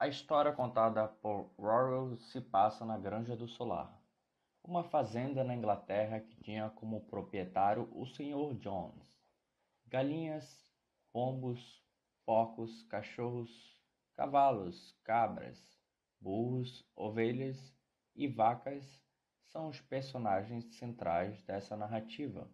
A 0.00 0.06
história 0.06 0.52
contada 0.52 1.08
por 1.08 1.50
Rowell 1.58 2.16
se 2.18 2.40
passa 2.40 2.84
na 2.84 2.96
Granja 2.96 3.34
do 3.34 3.48
Solar, 3.48 4.00
uma 4.62 4.84
fazenda 4.84 5.42
na 5.42 5.52
Inglaterra 5.52 6.20
que 6.20 6.36
tinha 6.36 6.70
como 6.70 7.00
proprietário 7.06 7.88
o 7.90 8.06
Sr. 8.06 8.54
Jones. 8.60 9.20
Galinhas, 9.88 10.72
pombos, 11.12 11.82
porcos, 12.24 12.84
cachorros, 12.84 13.76
cavalos, 14.14 14.96
cabras, 15.02 15.58
burros, 16.20 16.88
ovelhas 16.94 17.74
e 18.14 18.28
vacas 18.28 19.02
são 19.46 19.68
os 19.68 19.80
personagens 19.80 20.64
centrais 20.76 21.42
dessa 21.42 21.76
narrativa. 21.76 22.48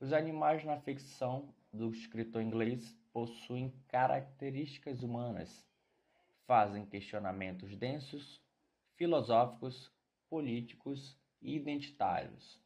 Os 0.00 0.10
animais 0.10 0.64
na 0.64 0.80
ficção 0.80 1.54
do 1.70 1.90
escritor 1.90 2.40
inglês 2.40 2.98
possuem 3.12 3.78
características 3.88 5.02
humanas, 5.02 5.66
fazem 6.46 6.86
questionamentos 6.86 7.76
densos, 7.76 8.40
filosóficos, 8.94 9.92
políticos 10.28 11.18
e 11.42 11.54
identitários. 11.54 12.60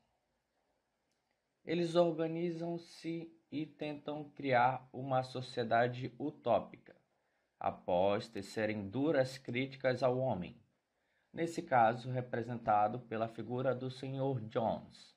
Eles 1.65 1.95
organizam-se 1.95 3.31
e 3.51 3.67
tentam 3.67 4.31
criar 4.31 4.89
uma 4.93 5.23
sociedade 5.23 6.15
utópica, 6.19 6.95
após 7.59 8.29
tecerem 8.29 8.89
duras 8.89 9.37
críticas 9.37 10.03
ao 10.03 10.19
homem, 10.19 10.57
nesse 11.33 11.63
caso 11.63 12.11
representado 12.11 13.01
pela 13.01 13.29
figura 13.29 13.75
do 13.75 13.91
Sr. 13.91 14.41
Jones. 14.49 15.15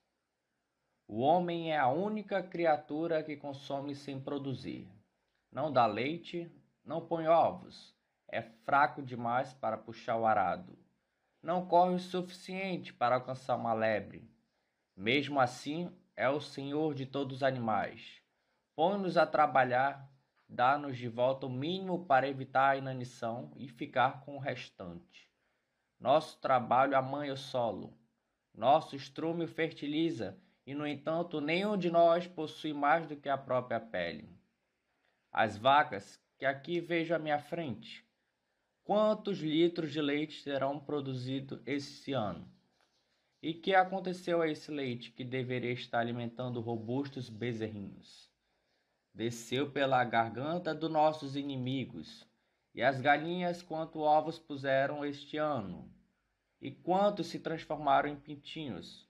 O 1.07 1.19
homem 1.19 1.71
é 1.71 1.77
a 1.77 1.89
única 1.89 2.41
criatura 2.41 3.23
que 3.23 3.37
consome 3.37 3.93
sem 3.95 4.19
produzir. 4.19 4.89
Não 5.51 5.71
dá 5.71 5.85
leite, 5.85 6.51
não 6.83 7.05
põe 7.05 7.27
ovos, 7.27 7.95
é 8.33 8.41
fraco 8.41 9.03
demais 9.03 9.53
para 9.53 9.77
puxar 9.77 10.17
o 10.17 10.25
arado. 10.25 10.75
Não 11.39 11.67
corre 11.67 11.93
o 11.93 11.99
suficiente 11.99 12.91
para 12.91 13.15
alcançar 13.15 13.55
uma 13.55 13.73
lebre. 13.73 14.27
Mesmo 14.97 15.39
assim, 15.39 15.95
é 16.15 16.27
o 16.27 16.41
Senhor 16.41 16.95
de 16.95 17.05
todos 17.05 17.37
os 17.37 17.43
animais. 17.43 18.23
Põe-nos 18.75 19.17
a 19.17 19.27
trabalhar, 19.27 20.11
dá-nos 20.49 20.97
de 20.97 21.07
volta 21.07 21.45
o 21.45 21.49
mínimo 21.49 22.07
para 22.07 22.27
evitar 22.27 22.71
a 22.71 22.77
inanição 22.77 23.53
e 23.55 23.67
ficar 23.67 24.21
com 24.21 24.35
o 24.35 24.39
restante. 24.39 25.29
Nosso 25.99 26.39
trabalho 26.41 26.97
amanha 26.97 27.33
o 27.33 27.37
solo. 27.37 27.95
Nosso 28.51 28.95
estrume 28.95 29.45
o 29.45 29.47
fertiliza 29.47 30.39
e, 30.65 30.73
no 30.73 30.87
entanto, 30.87 31.39
nenhum 31.39 31.77
de 31.77 31.91
nós 31.91 32.25
possui 32.25 32.73
mais 32.73 33.05
do 33.05 33.15
que 33.15 33.29
a 33.29 33.37
própria 33.37 33.79
pele. 33.79 34.27
As 35.31 35.55
vacas 35.55 36.19
que 36.39 36.45
aqui 36.45 36.79
vejo 36.79 37.13
à 37.13 37.19
minha 37.19 37.37
frente 37.37 38.03
Quantos 38.85 39.39
litros 39.39 39.93
de 39.93 40.01
leite 40.01 40.41
serão 40.41 40.77
produzidos 40.77 41.61
esse 41.65 42.11
ano? 42.11 42.45
E 43.41 43.53
que 43.53 43.73
aconteceu 43.73 44.41
a 44.41 44.49
esse 44.49 44.69
leite 44.71 45.09
que 45.11 45.23
deveria 45.23 45.71
estar 45.71 45.99
alimentando 45.99 46.59
robustos 46.59 47.29
bezerrinhos? 47.29 48.29
Desceu 49.13 49.71
pela 49.71 50.03
garganta 50.03 50.75
dos 50.75 50.91
nossos 50.91 51.37
inimigos, 51.37 52.27
e 52.75 52.83
as 52.83 52.99
galinhas 52.99 53.61
quanto 53.61 53.99
ovos 53.99 54.37
puseram 54.37 55.05
este 55.05 55.37
ano, 55.37 55.89
e 56.59 56.69
quantos 56.69 57.27
se 57.27 57.39
transformaram 57.39 58.09
em 58.09 58.17
pintinhos? 58.17 59.07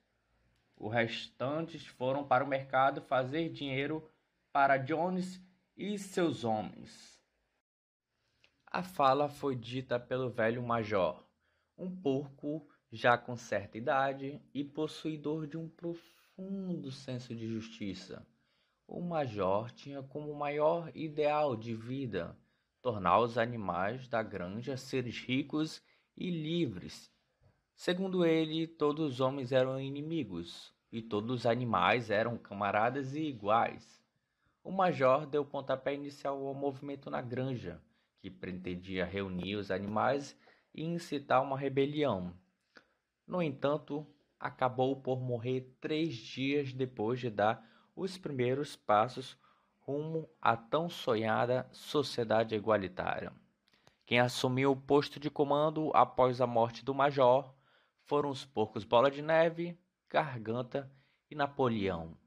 Os 0.78 0.94
restantes 0.94 1.84
foram 1.84 2.24
para 2.24 2.44
o 2.44 2.48
mercado 2.48 3.02
fazer 3.02 3.50
dinheiro 3.50 4.08
para 4.52 4.78
Jones 4.78 5.42
e 5.76 5.98
seus 5.98 6.44
homens. 6.44 7.13
A 8.76 8.82
fala 8.82 9.30
foi 9.30 9.56
dita 9.56 10.00
pelo 10.00 10.32
velho 10.32 10.64
major, 10.64 11.24
um 11.78 11.96
porco 11.96 12.68
já 12.92 13.16
com 13.16 13.38
certa 13.38 13.78
idade 13.78 14.42
e 14.52 14.64
possuidor 14.64 15.46
de 15.46 15.56
um 15.56 15.70
profundo 15.70 16.90
senso 16.90 17.36
de 17.36 17.48
justiça. 17.48 18.26
O 18.88 19.00
major 19.00 19.70
tinha 19.70 20.02
como 20.02 20.34
maior 20.34 20.92
ideal 20.96 21.56
de 21.56 21.76
vida 21.76 22.36
tornar 22.82 23.20
os 23.20 23.38
animais 23.38 24.08
da 24.08 24.24
granja 24.24 24.76
seres 24.76 25.20
ricos 25.20 25.80
e 26.18 26.32
livres. 26.32 27.12
Segundo 27.76 28.26
ele, 28.26 28.66
todos 28.66 29.06
os 29.06 29.20
homens 29.20 29.52
eram 29.52 29.80
inimigos 29.80 30.74
e 30.92 31.00
todos 31.00 31.42
os 31.42 31.46
animais 31.46 32.10
eram 32.10 32.40
camaradas 32.40 33.14
e 33.14 33.22
iguais. 33.22 34.04
O 34.64 34.72
major 34.72 35.28
deu 35.28 35.46
pontapé 35.46 35.94
inicial 35.94 36.44
ao 36.44 36.56
movimento 36.56 37.12
na 37.12 37.22
granja 37.22 37.80
que 38.24 38.30
pretendia 38.30 39.04
reunir 39.04 39.58
os 39.58 39.70
animais 39.70 40.34
e 40.74 40.82
incitar 40.82 41.44
uma 41.44 41.58
rebelião. 41.58 42.34
No 43.28 43.42
entanto, 43.42 44.08
acabou 44.40 44.96
por 44.96 45.20
morrer 45.20 45.76
três 45.82 46.16
dias 46.16 46.72
depois 46.72 47.20
de 47.20 47.30
dar 47.30 47.62
os 47.94 48.18
primeiros 48.18 48.78
passos 48.78 49.38
rumo 49.82 50.30
à 50.42 50.56
tão 50.56 50.88
sonhada 50.88 51.68
sociedade 51.74 52.56
igualitária. 52.56 53.34
Quem 54.06 54.22
assumiu 54.22 54.72
o 54.72 54.82
posto 54.82 55.20
de 55.20 55.30
comando 55.30 55.92
após 55.94 56.40
a 56.40 56.48
morte 56.48 56.86
do 56.86 56.96
major 56.96 57.54
foram 58.06 58.30
os 58.30 58.46
porcos 58.46 58.86
Bola 58.86 59.12
de 59.12 59.22
Neve, 59.22 59.78
Garganta 60.10 60.90
e 61.30 61.36
Napoleão. 61.36 62.18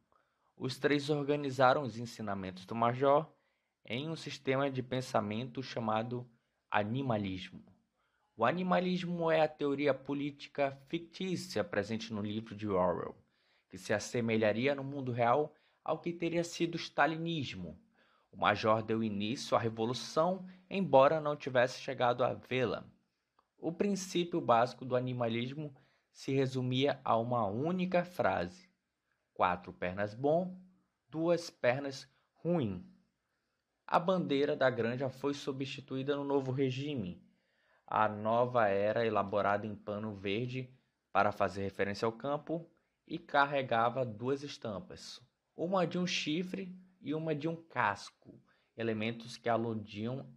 Os 0.58 0.78
três 0.78 1.08
organizaram 1.08 1.84
os 1.84 1.96
ensinamentos 1.98 2.66
do 2.66 2.74
major 2.74 3.34
em 3.86 4.10
um 4.10 4.16
sistema 4.16 4.68
de 4.68 4.82
pensamento 4.82 5.62
chamado 5.62 6.28
animalismo. 6.68 7.64
O 8.36 8.44
animalismo 8.44 9.30
é 9.30 9.40
a 9.40 9.48
teoria 9.48 9.94
política 9.94 10.76
fictícia 10.88 11.62
presente 11.62 12.12
no 12.12 12.20
livro 12.20 12.54
de 12.54 12.68
Orwell, 12.68 13.16
que 13.68 13.78
se 13.78 13.94
assemelharia 13.94 14.74
no 14.74 14.82
mundo 14.82 15.12
real 15.12 15.54
ao 15.84 16.00
que 16.00 16.12
teria 16.12 16.42
sido 16.42 16.74
o 16.74 16.78
stalinismo. 16.78 17.80
O 18.30 18.36
major 18.36 18.82
deu 18.82 19.04
início 19.04 19.56
à 19.56 19.60
revolução, 19.60 20.44
embora 20.68 21.20
não 21.20 21.36
tivesse 21.36 21.80
chegado 21.80 22.24
a 22.24 22.34
vê-la. 22.34 22.84
O 23.56 23.72
princípio 23.72 24.40
básico 24.40 24.84
do 24.84 24.96
animalismo 24.96 25.74
se 26.12 26.32
resumia 26.32 27.00
a 27.04 27.16
uma 27.16 27.46
única 27.46 28.04
frase: 28.04 28.68
quatro 29.32 29.72
pernas 29.72 30.12
bom, 30.12 30.60
duas 31.08 31.48
pernas 31.48 32.10
ruim. 32.34 32.84
A 33.88 34.00
bandeira 34.00 34.56
da 34.56 34.68
granja 34.68 35.08
foi 35.08 35.32
substituída 35.32 36.16
no 36.16 36.24
novo 36.24 36.50
regime. 36.50 37.22
A 37.86 38.08
nova 38.08 38.66
era 38.66 39.06
elaborada 39.06 39.64
em 39.64 39.76
pano 39.76 40.12
verde 40.12 40.68
para 41.12 41.30
fazer 41.30 41.62
referência 41.62 42.04
ao 42.04 42.12
campo 42.12 42.68
e 43.06 43.16
carregava 43.16 44.04
duas 44.04 44.42
estampas, 44.42 45.20
uma 45.56 45.86
de 45.86 45.98
um 45.98 46.06
chifre 46.06 46.76
e 47.00 47.14
uma 47.14 47.32
de 47.32 47.46
um 47.46 47.54
casco, 47.54 48.42
elementos 48.76 49.36
que 49.36 49.48
aludiam 49.48 50.28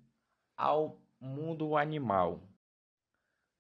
ao 0.56 1.02
mundo 1.20 1.76
animal. 1.76 2.48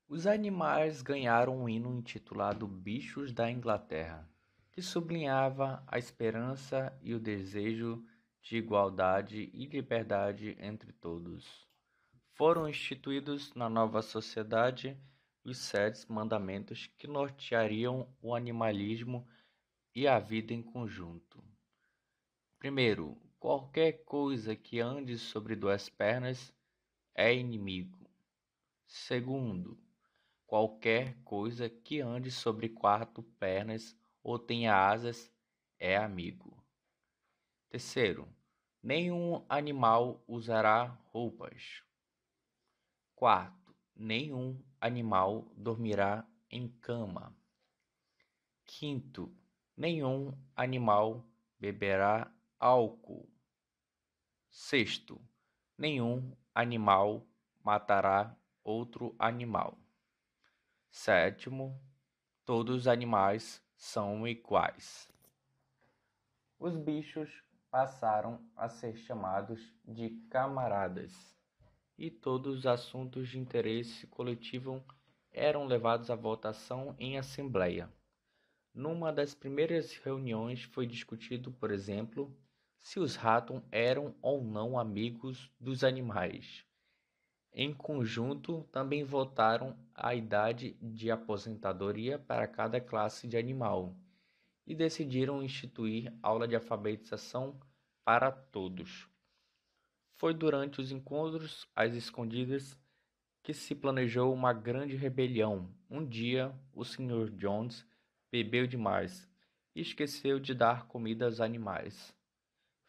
Os 0.07 0.27
animais 0.27 1.01
ganharam 1.01 1.63
um 1.63 1.67
hino 1.67 1.97
intitulado 1.97 2.67
Bichos 2.67 3.33
da 3.33 3.49
Inglaterra, 3.49 4.29
que 4.71 4.83
sublinhava 4.83 5.83
a 5.87 5.97
esperança 5.97 6.95
e 7.01 7.15
o 7.15 7.19
desejo 7.19 8.05
de 8.41 8.57
igualdade 8.57 9.49
e 9.53 9.65
liberdade 9.65 10.55
entre 10.59 10.91
todos. 10.93 11.67
Foram 12.33 12.69
instituídos 12.69 13.53
na 13.53 13.69
nova 13.69 14.01
sociedade 14.01 14.97
os 15.43 15.57
sete 15.57 16.09
mandamentos 16.11 16.87
que 16.97 17.07
norteariam 17.07 18.07
o 18.21 18.33
animalismo 18.35 19.27
e 19.93 20.07
a 20.07 20.19
vida 20.19 20.53
em 20.53 20.61
conjunto. 20.61 21.43
Primeiro, 22.57 23.17
qualquer 23.39 24.03
coisa 24.03 24.55
que 24.55 24.79
ande 24.79 25.17
sobre 25.17 25.55
duas 25.55 25.89
pernas 25.89 26.53
é 27.15 27.33
inimigo. 27.33 28.09
Segundo, 28.85 29.77
qualquer 30.45 31.15
coisa 31.23 31.69
que 31.69 32.01
ande 32.01 32.31
sobre 32.31 32.69
quatro 32.69 33.23
pernas 33.23 33.95
ou 34.23 34.37
tenha 34.37 34.75
asas 34.75 35.31
é 35.77 35.95
amigo. 35.95 36.58
Terceiro, 37.69 38.27
nenhum 38.81 39.45
animal 39.47 40.23
usará 40.27 40.85
roupas. 41.11 41.83
Quarto, 43.13 43.75
nenhum 43.95 44.59
animal 44.81 45.53
dormirá 45.55 46.27
em 46.49 46.67
cama. 46.67 47.31
Quinto, 48.65 49.31
nenhum 49.77 50.35
animal 50.55 51.23
beberá 51.59 52.33
álcool. 52.59 53.29
Sexto, 54.49 55.21
nenhum 55.77 56.35
animal 56.55 57.23
matará 57.63 58.35
outro 58.63 59.15
animal. 59.19 59.77
Sétimo, 60.89 61.79
todos 62.43 62.75
os 62.75 62.87
animais 62.87 63.63
são 63.77 64.27
iguais. 64.27 65.07
Os 66.57 66.75
bichos 66.75 67.29
passaram 67.71 68.39
a 68.55 68.67
ser 68.69 68.95
chamados 68.97 69.61
de 69.85 70.09
camaradas. 70.29 71.13
e 71.97 72.09
todos 72.09 72.59
os 72.59 72.65
assuntos 72.65 73.27
de 73.27 73.37
interesse 73.37 74.07
coletivo 74.07 74.81
eram 75.31 75.65
levados 75.65 76.09
à 76.09 76.15
votação 76.15 76.95
em 76.97 77.17
assembleia. 77.17 77.91
Numa 78.73 79.11
das 79.11 79.35
primeiras 79.35 79.93
reuniões 79.97 80.63
foi 80.63 80.87
discutido, 80.87 81.51
por 81.51 81.71
exemplo, 81.71 82.33
se 82.77 82.99
os 82.99 83.15
ratos 83.17 83.61
eram 83.71 84.15
ou 84.21 84.41
não 84.43 84.79
amigos 84.79 85.51
dos 85.59 85.83
animais. 85.83 86.65
Em 87.51 87.73
conjunto, 87.73 88.63
também 88.71 89.03
votaram 89.03 89.77
a 89.93 90.15
idade 90.15 90.77
de 90.81 91.11
aposentadoria 91.11 92.17
para 92.17 92.47
cada 92.47 92.79
classe 92.79 93.27
de 93.27 93.35
animal 93.35 93.93
e 94.69 94.75
decidiram 94.75 95.41
instituir 95.41 96.13
aula 96.21 96.47
de 96.47 96.55
alfabetização 96.55 97.59
para 98.05 98.31
todos. 98.31 99.09
Foi 100.15 100.31
durante 100.31 100.79
os 100.79 100.91
encontros 100.91 101.67
às 101.75 101.95
escondidas 101.95 102.79
que 103.41 103.51
se 103.51 103.73
planejou 103.73 104.31
uma 104.31 104.53
grande 104.53 104.95
rebelião. 104.95 105.73
Um 105.89 106.05
dia, 106.05 106.53
o 106.71 106.85
Sr. 106.85 107.31
Jones 107.31 107.83
bebeu 108.31 108.67
demais 108.67 109.27
e 109.75 109.81
esqueceu 109.81 110.39
de 110.39 110.53
dar 110.53 110.85
comida 110.85 111.25
aos 111.25 111.41
animais. 111.41 112.15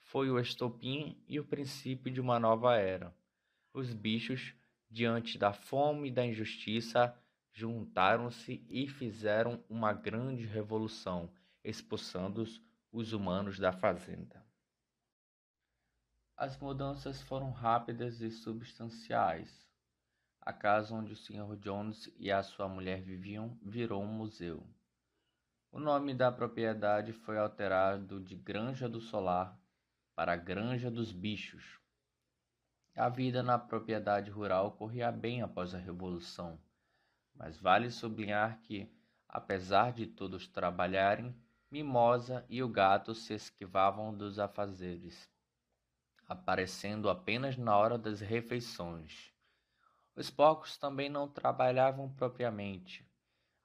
Foi 0.02 0.28
o 0.30 0.38
estopim 0.38 1.16
e 1.26 1.40
o 1.40 1.44
princípio 1.46 2.12
de 2.12 2.20
uma 2.20 2.38
nova 2.38 2.76
era. 2.76 3.14
Os 3.72 3.94
bichos, 3.94 4.54
diante 4.90 5.38
da 5.38 5.52
fome 5.54 6.08
e 6.08 6.12
da 6.12 6.26
injustiça, 6.26 7.16
juntaram-se 7.52 8.62
e 8.68 8.86
fizeram 8.86 9.64
uma 9.68 9.92
grande 9.92 10.44
revolução, 10.44 11.30
expulsando 11.62 12.44
os 12.92 13.12
humanos 13.12 13.58
da 13.58 13.72
fazenda. 13.72 14.44
As 16.36 16.56
mudanças 16.58 17.20
foram 17.20 17.50
rápidas 17.50 18.20
e 18.20 18.30
substanciais. 18.30 19.68
A 20.40 20.52
casa 20.52 20.94
onde 20.94 21.12
o 21.12 21.16
Sr. 21.16 21.54
Jones 21.58 22.10
e 22.16 22.32
a 22.32 22.42
sua 22.42 22.66
mulher 22.66 23.02
viviam 23.02 23.58
virou 23.62 24.02
um 24.02 24.12
museu. 24.12 24.66
O 25.70 25.78
nome 25.78 26.14
da 26.14 26.32
propriedade 26.32 27.12
foi 27.12 27.38
alterado 27.38 28.20
de 28.20 28.34
Granja 28.34 28.88
do 28.88 29.00
Solar 29.00 29.60
para 30.16 30.34
Granja 30.34 30.90
dos 30.90 31.12
Bichos. 31.12 31.78
A 32.96 33.08
vida 33.08 33.42
na 33.42 33.58
propriedade 33.58 34.30
rural 34.30 34.72
corria 34.72 35.12
bem 35.12 35.42
após 35.42 35.74
a 35.74 35.78
Revolução, 35.78 36.60
mas 37.34 37.58
vale 37.58 37.90
sublinhar 37.90 38.60
que, 38.62 38.90
apesar 39.28 39.92
de 39.92 40.06
todos 40.06 40.48
trabalharem, 40.48 41.34
Mimosa 41.70 42.44
e 42.48 42.62
o 42.62 42.68
gato 42.68 43.14
se 43.14 43.34
esquivavam 43.34 44.14
dos 44.14 44.38
afazeres 44.38 45.30
aparecendo 46.30 47.10
apenas 47.10 47.56
na 47.56 47.76
hora 47.76 47.98
das 47.98 48.20
refeições. 48.20 49.32
Os 50.14 50.30
porcos 50.30 50.76
também 50.76 51.08
não 51.08 51.26
trabalhavam 51.26 52.08
propriamente, 52.08 53.04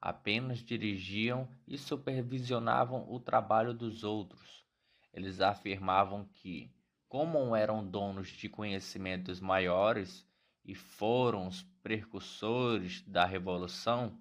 apenas 0.01 0.63
dirigiam 0.63 1.47
e 1.67 1.77
supervisionavam 1.77 3.05
o 3.07 3.19
trabalho 3.19 3.71
dos 3.71 4.03
outros. 4.03 4.65
Eles 5.13 5.41
afirmavam 5.41 6.25
que, 6.25 6.73
como 7.07 7.55
eram 7.55 7.85
donos 7.85 8.29
de 8.29 8.49
conhecimentos 8.49 9.39
maiores 9.39 10.27
e 10.63 10.73
foram 10.73 11.47
os 11.47 11.61
precursores 11.83 13.03
da 13.03 13.25
revolução, 13.25 14.19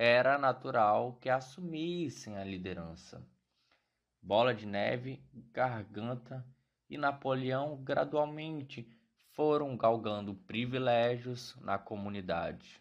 era 0.00 0.38
natural 0.38 1.18
que 1.20 1.28
assumissem 1.28 2.36
a 2.36 2.44
liderança. 2.44 3.20
Bola 4.22 4.54
de 4.54 4.64
Neve, 4.64 5.20
Garganta 5.52 6.46
e 6.88 6.96
Napoleão 6.96 7.82
gradualmente 7.82 8.88
foram 9.32 9.76
galgando 9.76 10.36
privilégios 10.36 11.56
na 11.60 11.78
comunidade. 11.78 12.80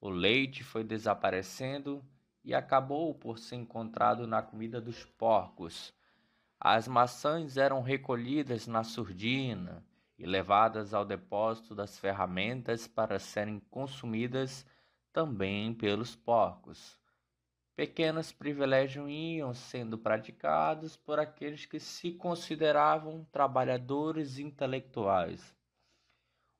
O 0.00 0.08
leite 0.08 0.62
foi 0.62 0.84
desaparecendo 0.84 2.00
e 2.44 2.54
acabou 2.54 3.12
por 3.12 3.40
ser 3.40 3.56
encontrado 3.56 4.24
na 4.24 4.40
comida 4.40 4.80
dos 4.80 5.04
porcos. 5.04 5.92
As 6.60 6.86
maçãs 6.86 7.56
eram 7.56 7.82
recolhidas 7.82 8.68
na 8.68 8.84
surdina 8.84 9.84
e 10.16 10.24
levadas 10.24 10.94
ao 10.94 11.04
depósito 11.04 11.74
das 11.74 11.98
ferramentas 11.98 12.86
para 12.86 13.18
serem 13.18 13.58
consumidas 13.58 14.64
também 15.12 15.74
pelos 15.74 16.16
porcos. 16.16 16.98
Pequenos 17.74 18.30
privilégios 18.30 19.08
iam 19.08 19.54
sendo 19.54 19.96
praticados 19.96 20.96
por 20.96 21.18
aqueles 21.18 21.66
que 21.66 21.80
se 21.80 22.12
consideravam 22.12 23.24
trabalhadores 23.32 24.38
intelectuais. 24.38 25.56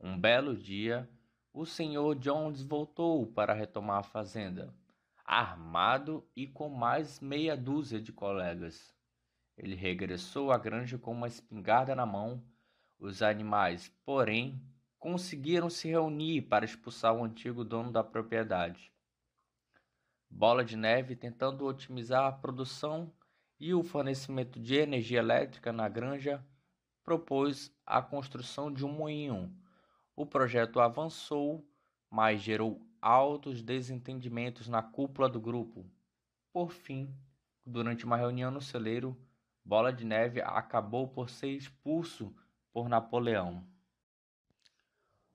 Um 0.00 0.18
belo 0.18 0.56
dia, 0.56 1.08
o 1.52 1.66
senhor 1.66 2.14
Jones 2.16 2.62
voltou 2.62 3.26
para 3.26 3.52
retomar 3.52 3.98
a 3.98 4.02
fazenda, 4.02 4.74
armado 5.24 6.26
e 6.34 6.46
com 6.46 6.68
mais 6.68 7.20
meia 7.20 7.56
dúzia 7.56 8.00
de 8.00 8.12
colegas. 8.12 8.94
Ele 9.56 9.74
regressou 9.74 10.50
à 10.50 10.58
granja 10.58 10.98
com 10.98 11.12
uma 11.12 11.28
espingarda 11.28 11.94
na 11.94 12.06
mão. 12.06 12.42
Os 12.98 13.22
animais, 13.22 13.88
porém, 14.04 14.60
conseguiram 15.02 15.68
se 15.68 15.88
reunir 15.88 16.42
para 16.42 16.64
expulsar 16.64 17.12
o 17.12 17.24
antigo 17.24 17.64
dono 17.64 17.90
da 17.90 18.04
propriedade. 18.04 18.92
Bola 20.30 20.64
de 20.64 20.76
Neve 20.76 21.16
tentando 21.16 21.66
otimizar 21.66 22.24
a 22.24 22.30
produção 22.30 23.12
e 23.58 23.74
o 23.74 23.82
fornecimento 23.82 24.60
de 24.60 24.76
energia 24.76 25.18
elétrica 25.18 25.72
na 25.72 25.88
granja, 25.88 26.46
propôs 27.02 27.74
a 27.84 28.00
construção 28.00 28.72
de 28.72 28.86
um 28.86 28.92
moinho. 28.92 29.52
O 30.14 30.24
projeto 30.24 30.78
avançou, 30.78 31.66
mas 32.08 32.40
gerou 32.40 32.80
altos 33.00 33.60
desentendimentos 33.60 34.68
na 34.68 34.84
cúpula 34.84 35.28
do 35.28 35.40
grupo. 35.40 35.84
Por 36.52 36.70
fim, 36.70 37.12
durante 37.66 38.04
uma 38.04 38.16
reunião 38.16 38.52
no 38.52 38.60
celeiro, 38.60 39.20
Bola 39.64 39.92
de 39.92 40.04
Neve 40.04 40.40
acabou 40.40 41.08
por 41.08 41.28
ser 41.28 41.48
expulso 41.48 42.32
por 42.72 42.88
Napoleão. 42.88 43.71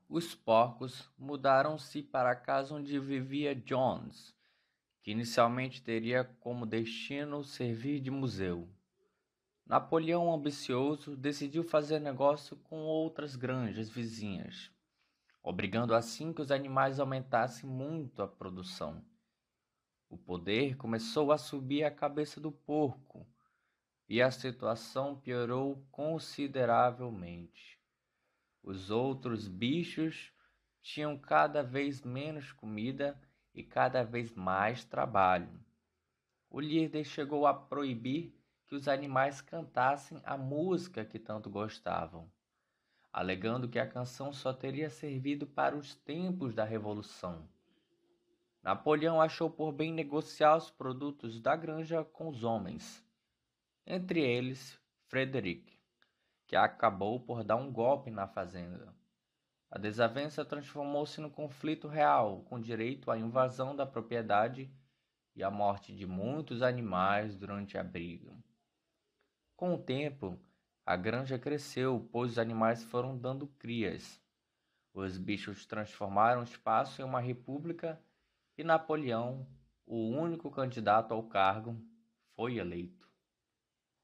Os 0.10 0.34
porcos 0.34 1.10
mudaram-se 1.18 2.02
para 2.02 2.32
a 2.32 2.36
casa 2.36 2.74
onde 2.74 3.00
vivia 3.00 3.54
Jones 3.54 4.38
que 5.08 5.12
inicialmente 5.12 5.82
teria 5.82 6.26
como 6.42 6.66
destino 6.66 7.42
servir 7.42 8.02
de 8.02 8.12
museu. 8.12 8.68
Napoleão 9.66 10.34
ambicioso 10.34 11.16
decidiu 11.16 11.64
fazer 11.64 12.00
negócio 12.00 12.58
com 12.58 12.82
outras 12.82 13.34
granjas 13.34 13.90
vizinhas, 13.90 14.70
obrigando 15.42 15.96
assim 15.96 16.34
que 16.34 16.42
os 16.42 16.52
animais 16.52 17.00
aumentassem 17.00 17.70
muito 17.70 18.22
a 18.22 18.28
produção. 18.28 19.02
O 20.10 20.18
poder 20.18 20.76
começou 20.76 21.32
a 21.32 21.38
subir 21.38 21.86
a 21.86 21.90
cabeça 21.90 22.42
do 22.42 22.52
porco 22.52 23.26
e 24.10 24.22
a 24.22 24.30
situação 24.30 25.16
piorou 25.16 25.88
consideravelmente. 25.90 27.77
Os 28.68 28.92
outros 28.92 29.48
bichos 29.48 30.30
tinham 30.82 31.18
cada 31.18 31.64
vez 31.64 32.02
menos 32.02 32.52
comida 32.52 33.18
e 33.56 33.64
cada 33.64 34.04
vez 34.04 34.34
mais 34.34 34.84
trabalho. 34.84 35.58
O 36.50 36.60
líder 36.60 37.06
chegou 37.06 37.48
a 37.48 37.54
proibir 37.54 38.36
que 38.66 38.76
os 38.76 38.90
animais 38.90 39.40
cantassem 39.40 40.22
a 40.26 40.36
música 40.36 41.06
que 41.06 41.18
tanto 41.18 41.50
gostavam, 41.50 42.30
alegando 43.14 43.70
que 43.70 43.80
a 43.80 43.88
canção 43.88 44.34
só 44.34 44.52
teria 44.52 44.90
servido 44.90 45.48
para 45.48 45.74
os 45.74 45.96
tempos 45.96 46.54
da 46.54 46.66
Revolução. 46.66 47.48
Napoleão 48.62 49.22
achou 49.22 49.50
por 49.50 49.72
bem 49.72 49.94
negociar 49.94 50.58
os 50.58 50.70
produtos 50.70 51.40
da 51.40 51.56
granja 51.56 52.04
com 52.04 52.28
os 52.28 52.44
homens, 52.44 53.02
entre 53.86 54.20
eles 54.20 54.78
Frederic, 55.06 55.77
que 56.48 56.56
acabou 56.56 57.20
por 57.20 57.44
dar 57.44 57.58
um 57.58 57.72
golpe 57.72 58.10
na 58.10 58.26
fazenda. 58.26 58.96
A 59.70 59.78
desavença 59.78 60.46
transformou-se 60.46 61.20
no 61.20 61.30
conflito 61.30 61.90
real, 61.90 62.42
com 62.44 62.60
direito 62.60 63.12
à 63.12 63.18
invasão 63.18 63.76
da 63.76 63.86
propriedade 63.86 64.72
e 65.36 65.44
à 65.44 65.52
morte 65.52 65.94
de 65.94 66.08
muitos 66.08 66.62
animais 66.62 67.38
durante 67.38 67.78
a 67.78 67.84
briga. 67.84 68.34
Com 69.58 69.74
o 69.74 69.78
tempo, 69.78 70.40
a 70.86 70.96
granja 70.96 71.38
cresceu, 71.38 72.08
pois 72.14 72.32
os 72.32 72.40
animais 72.40 72.82
foram 72.82 73.18
dando 73.18 73.46
crias. 73.46 74.22
Os 74.94 75.18
bichos 75.18 75.66
transformaram 75.66 76.40
o 76.40 76.46
espaço 76.46 77.02
em 77.02 77.06
uma 77.06 77.20
república 77.20 78.02
e 78.58 78.64
Napoleão, 78.64 79.46
o 79.86 80.10
único 80.10 80.50
candidato 80.50 81.14
ao 81.14 81.24
cargo, 81.24 81.78
foi 82.36 82.58
eleito. 82.58 82.97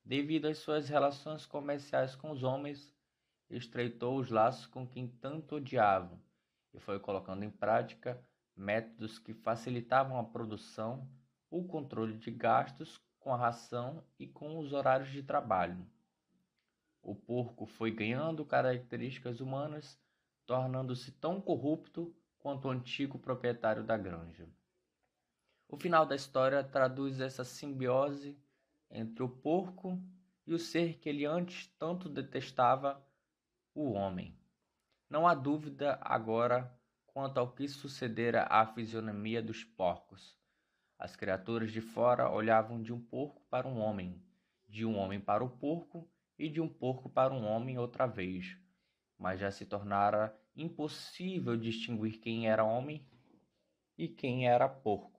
Devido 0.06 0.48
às 0.48 0.58
suas 0.58 0.90
relações 0.90 1.46
comerciais 1.46 2.16
com 2.16 2.32
os 2.32 2.44
homens, 2.44 2.94
estreitou 3.50 4.18
os 4.18 4.30
laços 4.30 4.66
com 4.66 4.88
quem 4.88 5.08
tanto 5.08 5.56
odiava 5.56 6.20
e 6.74 6.80
foi 6.80 7.00
colocando 7.00 7.44
em 7.44 7.50
prática 7.50 8.22
métodos 8.56 9.18
que 9.18 9.34
facilitavam 9.34 10.20
a 10.20 10.24
produção, 10.24 11.10
o 11.50 11.64
controle 11.66 12.18
de 12.18 12.32
gastos 12.32 13.00
com 13.20 13.34
a 13.34 13.38
ração 13.38 14.04
e 14.20 14.28
com 14.28 14.60
os 14.60 14.74
horários 14.74 15.10
de 15.10 15.24
trabalho. 15.24 15.88
O 17.02 17.16
porco 17.16 17.66
foi 17.66 17.92
ganhando 17.92 18.46
características 18.46 19.40
humanas 19.40 19.98
tornando-se 20.46 21.12
tão 21.12 21.40
corrupto 21.40 22.14
quanto 22.38 22.68
o 22.68 22.72
antigo 22.72 23.18
proprietário 23.18 23.84
da 23.84 23.98
granja. 23.98 24.48
O 25.70 25.78
final 25.78 26.06
da 26.06 26.16
história 26.16 26.64
traduz 26.64 27.20
essa 27.22 27.44
simbiose 27.44 28.38
entre 28.94 29.24
o 29.24 29.30
porco 29.30 30.00
e 30.46 30.54
o 30.54 30.60
ser 30.60 31.00
que 31.00 31.10
ele 31.10 31.26
antes 31.26 31.68
tanto 31.80 32.08
detestava, 32.08 33.04
o 33.74 33.94
homem. 33.94 34.38
Não 35.10 35.28
há 35.28 35.34
dúvida 35.34 35.98
agora 36.02 36.72
quanto 37.08 37.40
ao 37.40 37.52
que 37.52 37.68
sucedera 37.68 38.44
à 38.44 38.66
fisionomia 38.66 39.42
dos 39.42 39.64
porcos. 39.64 40.38
As 40.98 41.16
criaturas 41.16 41.72
de 41.72 41.82
fora 41.82 42.32
olhavam 42.32 42.82
de 42.82 42.94
um 42.94 43.02
porco 43.02 43.42
para 43.50 43.68
um 43.68 43.80
homem, 43.80 44.24
de 44.70 44.86
um 44.86 44.98
homem 44.98 45.20
para 45.20 45.44
o 45.44 45.50
porco 45.50 46.08
e 46.38 46.48
de 46.48 46.62
um 46.62 46.68
porco 46.70 47.10
para 47.10 47.34
um 47.34 47.46
homem 47.46 47.78
outra 47.78 48.06
vez. 48.06 48.58
Mas 49.18 49.40
já 49.40 49.52
se 49.52 49.66
tornara 49.66 50.36
impossível 50.56 51.58
distinguir 51.58 52.20
quem 52.20 52.48
era 52.48 52.64
homem 52.64 53.06
e 53.98 54.08
quem 54.08 54.48
era 54.48 54.70
porco. 54.70 55.13